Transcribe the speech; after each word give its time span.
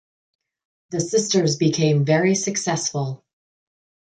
The 0.89 0.99
sisters 0.99 1.57
became 1.57 2.05
very 2.05 2.33
successful. 2.33 3.23